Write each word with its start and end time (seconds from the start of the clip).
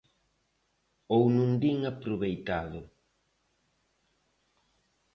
Ou 1.15 1.23
non 1.37 1.51
din 1.61 1.79
aproveitado. 1.93 2.79